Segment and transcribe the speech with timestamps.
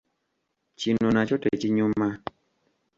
[0.79, 2.07] Kino nakyo tekinyuma.